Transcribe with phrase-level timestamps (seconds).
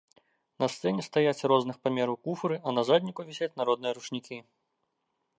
[0.61, 4.37] На сцэне стаяць розных памераў куфры, а на задніку вісяць народныя ручнікі.